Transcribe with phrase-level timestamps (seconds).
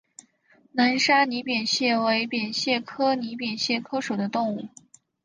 [0.71, 4.67] 南沙拟扁蟹为扁蟹科拟扁蟹属的动物。